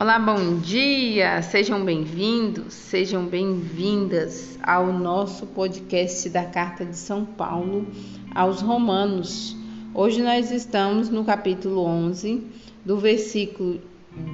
[0.00, 1.42] Olá, bom dia!
[1.42, 7.84] Sejam bem-vindos, sejam bem-vindas ao nosso podcast da Carta de São Paulo
[8.32, 9.56] aos Romanos.
[9.92, 12.46] Hoje nós estamos no capítulo 11,
[12.84, 13.80] do versículo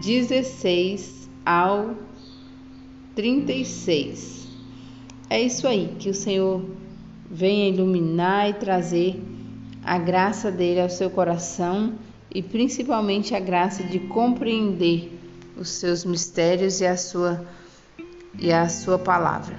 [0.03, 1.95] 16 ao
[3.15, 4.47] 36.
[5.31, 6.63] É isso aí, que o Senhor
[7.31, 9.19] venha iluminar e trazer
[9.83, 11.95] a graça dele ao seu coração
[12.35, 15.14] e principalmente a graça de compreender
[15.57, 17.45] os seus mistérios e a sua
[18.39, 19.57] e a sua palavra.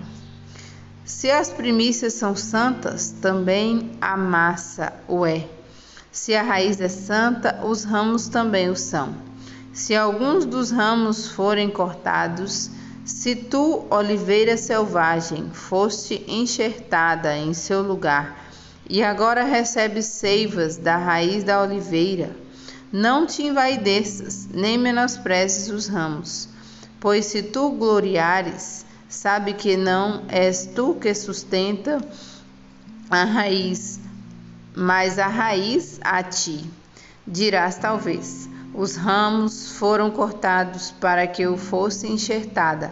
[1.03, 5.47] Se as primícias são santas, também a massa o é.
[6.11, 9.15] Se a raiz é santa, os ramos também o são.
[9.71, 12.71] Se alguns dos ramos forem cortados,
[13.03, 18.45] se tu, oliveira selvagem, foste enxertada em seu lugar,
[18.89, 22.35] e agora recebes seivas da raiz da oliveira,
[22.95, 26.47] não te envaideças, nem menosprezes os ramos.
[26.97, 31.97] Pois se tu gloriares, sabe que não és tu que sustenta
[33.09, 33.99] a raiz,
[34.73, 36.63] mas a raiz a ti.
[37.27, 42.91] Dirás talvez: os ramos foram cortados para que eu fosse enxertada.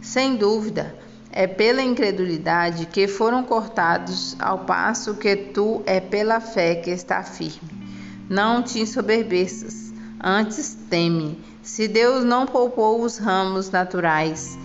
[0.00, 0.94] Sem dúvida,
[1.32, 7.24] é pela incredulidade que foram cortados, ao passo que tu é pela fé que está
[7.24, 7.79] firme.
[8.30, 9.92] Não te ensoberbeças,
[10.22, 11.36] antes teme.
[11.64, 14.56] Se Deus não poupou os ramos naturais,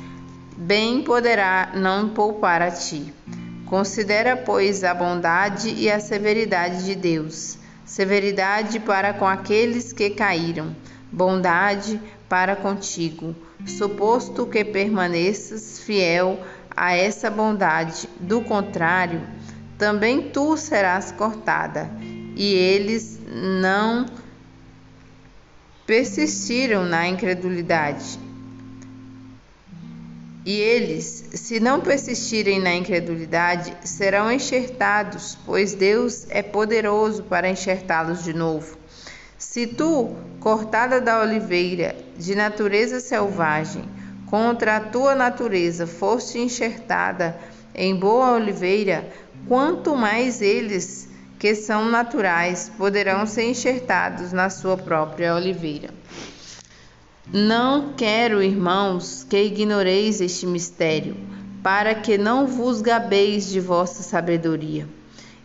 [0.55, 3.11] bem poderá não poupar a ti.
[3.65, 7.57] Considera, pois, a bondade e a severidade de Deus.
[7.83, 10.75] Severidade para com aqueles que caíram,
[11.11, 13.35] bondade para contigo,
[13.65, 18.07] suposto que permaneças fiel a essa bondade.
[18.19, 19.23] Do contrário,
[19.75, 21.89] também tu serás cortada
[22.35, 24.05] e eles não
[25.85, 28.19] persistiram na incredulidade.
[30.45, 38.23] E eles, se não persistirem na incredulidade, serão enxertados, pois Deus é poderoso para enxertá-los
[38.23, 38.77] de novo.
[39.39, 43.83] Se tu, cortada da oliveira, de natureza selvagem,
[44.27, 47.39] contra a tua natureza foste enxertada
[47.73, 49.09] em boa oliveira,
[49.47, 51.07] quanto mais eles
[51.39, 55.89] que são naturais poderão ser enxertados na sua própria oliveira.
[57.31, 61.17] Não quero, irmãos, que ignoreis este mistério,
[61.63, 64.87] para que não vos gabeis de vossa sabedoria.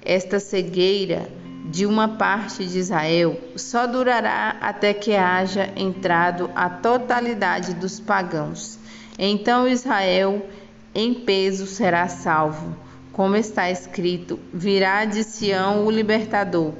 [0.03, 1.29] Esta cegueira
[1.71, 8.79] de uma parte de Israel só durará até que haja entrado a totalidade dos pagãos.
[9.19, 10.47] Então Israel
[10.95, 12.77] em peso será salvo
[13.13, 16.73] como está escrito: Virá de Sião o libertador,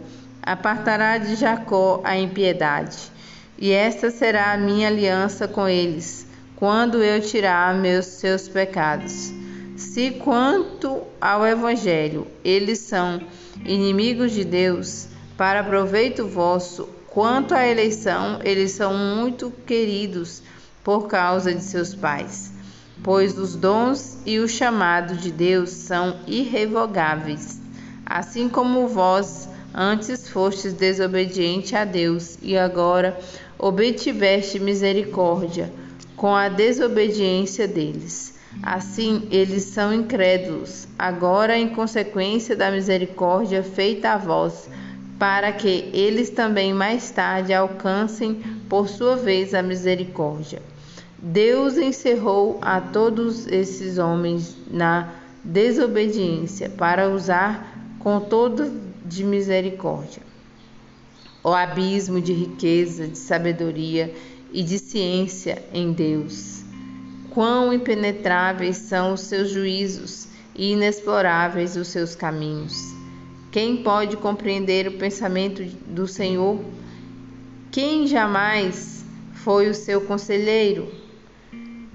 [0.43, 3.11] apartará de Jacó a impiedade.
[3.59, 6.27] E esta será a minha aliança com eles,
[6.57, 9.33] quando eu tirar meus seus pecados.
[9.77, 13.21] Se quanto ao evangelho eles são
[13.65, 20.43] inimigos de Deus, para proveito vosso, quanto à eleição eles são muito queridos
[20.83, 22.60] por causa de seus pais
[23.03, 27.61] pois os dons e o chamado de Deus são irrevogáveis.
[28.05, 33.19] Assim como vós antes fostes desobediente a Deus e agora
[33.59, 35.73] obtiveste misericórdia
[36.17, 38.35] com a desobediência deles.
[38.63, 44.69] Assim, eles são incrédulos, agora em consequência da misericórdia feita a vós,
[45.19, 50.61] para que eles também mais tarde alcancem por sua vez a misericórdia.
[51.23, 55.13] Deus encerrou a todos esses homens na
[55.45, 58.73] desobediência para usar com todo
[59.05, 60.23] de misericórdia.
[61.45, 64.15] O abismo de riqueza, de sabedoria
[64.51, 66.63] e de ciência em Deus.
[67.29, 72.95] Quão impenetráveis são os seus juízos e inexploráveis os seus caminhos.
[73.53, 76.65] Quem pode compreender o pensamento do Senhor?
[77.71, 81.00] Quem jamais foi o seu conselheiro?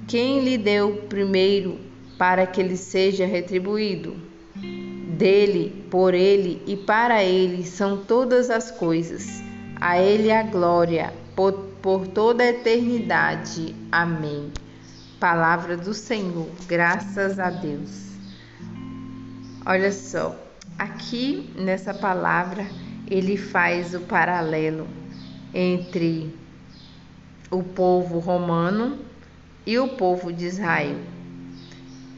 [0.08, 1.80] Quem lhe deu primeiro
[2.16, 4.16] para que lhe seja retribuído?
[5.18, 9.42] Dele, por ele e para ele são todas as coisas.
[9.82, 13.76] A ele a glória por, por toda a eternidade.
[13.92, 14.52] Amém.
[15.20, 18.12] Palavra do Senhor, graças a Deus.
[19.66, 20.40] Olha só,
[20.78, 22.68] aqui nessa palavra
[23.10, 24.88] ele faz o paralelo
[25.52, 26.32] entre
[27.50, 29.00] o povo romano
[29.66, 30.98] e o povo de Israel.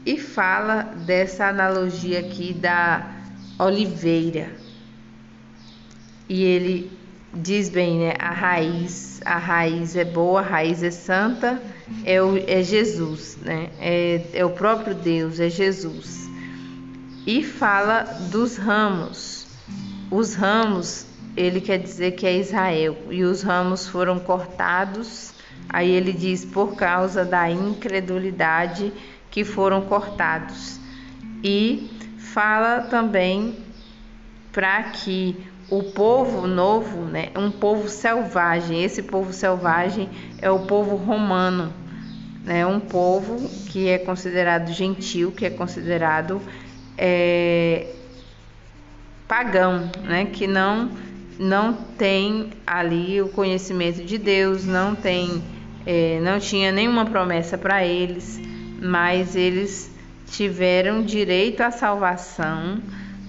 [0.04, 3.10] E fala dessa analogia aqui da
[3.58, 4.50] oliveira.
[6.28, 6.90] E ele
[7.32, 8.14] diz bem, né?
[8.18, 11.60] A raiz, a raiz é boa, a raiz é santa,
[12.04, 13.70] é, o, é Jesus, né?
[13.80, 16.28] É, é o próprio Deus, é Jesus.
[17.26, 19.46] E fala dos ramos.
[20.10, 21.06] Os ramos,
[21.36, 25.32] ele quer dizer que é Israel, e os ramos foram cortados.
[25.68, 28.92] Aí ele diz por causa da incredulidade
[29.30, 30.80] que foram cortados.
[31.42, 33.56] E fala também
[34.52, 35.36] para que
[35.70, 38.82] o povo novo, né, um povo selvagem.
[38.82, 40.08] Esse povo selvagem
[40.40, 41.72] é o povo romano,
[42.44, 46.40] né, um povo que é considerado gentil, que é considerado
[46.96, 47.92] é,
[49.28, 50.90] pagão, né, que não
[51.38, 55.40] não tem ali o conhecimento de Deus, não tem,
[55.86, 58.40] é, não tinha nenhuma promessa para eles,
[58.80, 59.90] mas eles
[60.26, 62.80] tiveram direito à salvação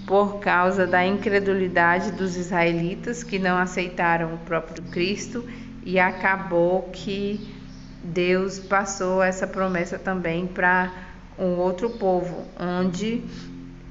[0.06, 5.46] por causa da incredulidade dos israelitas que não aceitaram o próprio Cristo
[5.84, 7.56] e acabou que
[8.04, 10.92] Deus passou essa promessa também para
[11.38, 13.24] um outro povo, onde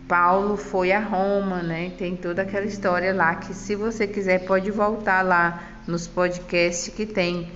[0.08, 1.93] Paulo foi a Roma, né?
[1.96, 7.06] Tem toda aquela história lá que, se você quiser, pode voltar lá nos podcasts que
[7.06, 7.50] tem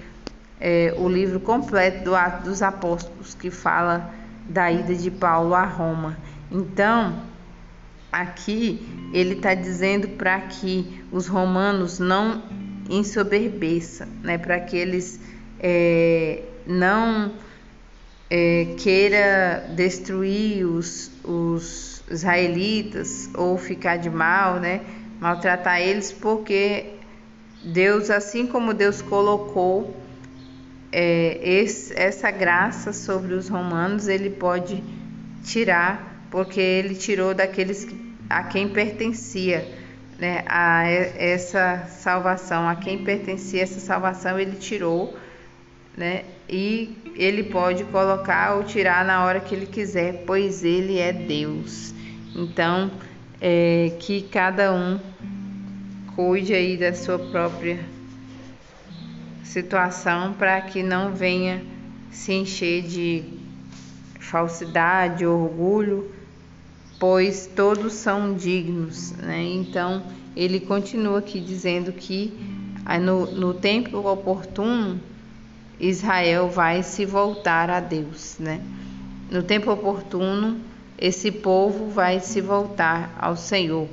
[0.62, 4.11] é, o livro completo do Ato dos Apóstolos que fala
[4.49, 6.17] da ida de Paulo a Roma.
[6.50, 7.14] Então,
[8.12, 8.79] Aqui
[9.14, 12.43] ele está dizendo para que os romanos não
[12.91, 14.37] ensoberbeçam, né?
[14.37, 15.19] para que eles
[15.59, 17.32] é, não
[18.29, 24.82] é, queira destruir os, os israelitas ou ficar de mal, né?
[25.19, 26.91] maltratar eles, porque
[27.65, 29.97] Deus, assim como Deus colocou
[30.93, 34.83] é, esse, essa graça sobre os romanos, ele pode
[35.43, 37.87] tirar porque ele tirou daqueles
[38.29, 39.67] a quem pertencia
[40.19, 45.17] né, a essa salvação, a quem pertencia essa salvação, ele tirou,
[45.97, 51.12] né, e ele pode colocar ou tirar na hora que ele quiser, pois ele é
[51.12, 51.93] Deus.
[52.35, 52.91] Então,
[53.41, 54.99] é, que cada um
[56.15, 57.81] cuide aí da sua própria
[59.52, 61.62] situação para que não venha
[62.10, 63.25] se encher de
[64.19, 66.10] falsidade, orgulho
[67.02, 69.10] pois todos são dignos.
[69.10, 69.43] Né?
[69.43, 70.04] Então,
[70.37, 72.32] ele continua aqui dizendo que
[72.87, 75.00] ah, no, no tempo oportuno
[75.81, 78.37] Israel vai se voltar a Deus.
[78.38, 78.60] Né?
[79.28, 80.60] No tempo oportuno,
[80.96, 83.88] esse povo vai se voltar ao Senhor,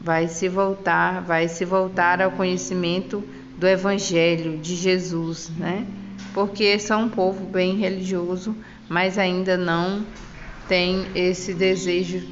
[0.00, 3.22] vai se voltar, vai se voltar ao conhecimento
[3.60, 5.86] do Evangelho de Jesus, né?
[6.32, 8.56] Porque são um povo bem religioso,
[8.88, 10.06] mas ainda não
[10.66, 12.26] tem esse desejo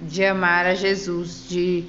[0.00, 1.84] de amar a Jesus, de,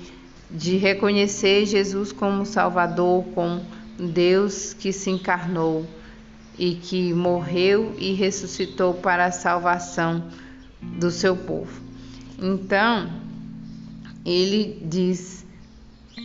[0.50, 3.66] de reconhecer Jesus como Salvador, como
[3.98, 5.88] Deus que se encarnou
[6.60, 10.26] e que morreu e ressuscitou para a salvação
[10.82, 11.82] do seu povo.
[12.38, 13.10] Então,
[14.26, 15.46] ele diz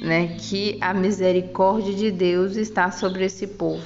[0.03, 3.85] né, que a misericórdia de Deus está sobre esse povo.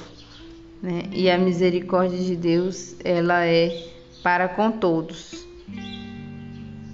[0.81, 1.03] Né?
[1.11, 3.87] E a misericórdia de Deus ela é
[4.23, 5.47] para com todos.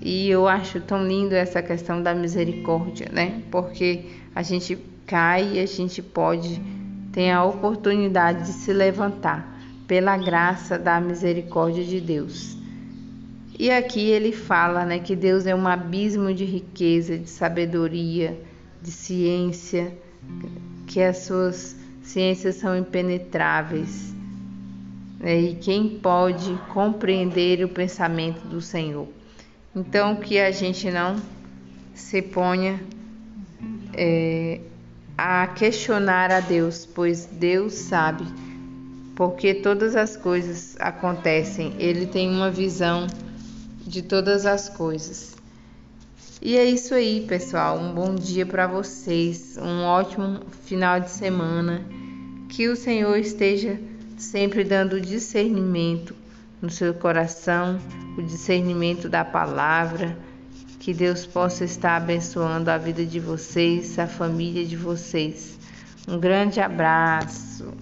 [0.02, 3.42] E eu acho tão lindo essa questão da misericórdia, né?
[3.52, 6.62] Porque a gente cai e a gente pode
[7.12, 12.58] ter a oportunidade de se levantar pela graça da misericórdia de Deus.
[13.58, 18.38] E aqui ele fala, né, que Deus é um abismo de riqueza, de sabedoria,
[18.82, 19.96] de ciência,
[20.86, 24.14] que as suas ciências são impenetráveis.
[25.20, 25.40] Né?
[25.40, 29.08] E quem pode compreender o pensamento do Senhor?
[29.76, 31.22] Então, que a gente não
[31.94, 32.80] se ponha
[33.94, 34.62] é,
[35.18, 38.26] a questionar a Deus, pois Deus sabe
[39.18, 41.74] porque todas as coisas acontecem.
[41.80, 43.08] Ele tem uma visão
[43.82, 45.36] de todas as coisas.
[46.42, 47.78] E é isso aí, pessoal.
[47.80, 51.84] Um bom dia para vocês, um ótimo final de semana.
[52.50, 53.80] Que o Senhor esteja
[54.18, 56.16] sempre dando discernimento
[56.62, 57.80] no seu coração
[58.18, 60.18] o discernimento da palavra.
[60.80, 65.58] Que Deus possa estar abençoando a vida de vocês, a família de vocês.
[66.08, 67.74] Um grande abraço.